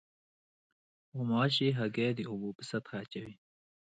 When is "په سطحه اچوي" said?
2.57-3.33